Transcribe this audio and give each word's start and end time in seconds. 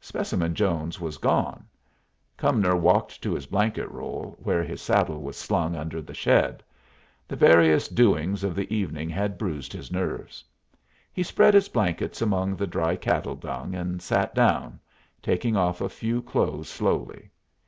Specimen 0.00 0.54
Jones 0.54 1.00
was 1.00 1.18
gone. 1.18 1.66
Cumnor 2.36 2.76
walked 2.76 3.20
to 3.20 3.34
his 3.34 3.46
blanket 3.46 3.90
roll, 3.90 4.36
where 4.40 4.62
his 4.62 4.80
saddle 4.80 5.20
was 5.22 5.36
slung 5.36 5.74
under 5.74 6.00
the 6.00 6.14
shed. 6.14 6.62
The 7.26 7.34
various 7.34 7.88
doings 7.88 8.44
of 8.44 8.54
the 8.54 8.72
evening 8.72 9.10
had 9.10 9.36
bruised 9.38 9.72
his 9.72 9.90
nerves. 9.90 10.44
He 11.12 11.24
spread 11.24 11.54
his 11.54 11.68
blankets 11.68 12.22
among 12.22 12.54
the 12.54 12.68
dry 12.68 12.94
cattle 12.94 13.34
dung, 13.34 13.74
and 13.74 14.00
sat 14.00 14.36
down, 14.36 14.78
taking 15.20 15.56
off 15.56 15.80
a 15.80 15.88
few 15.88 16.22
clothes 16.22 16.68
slowly. 16.68 17.30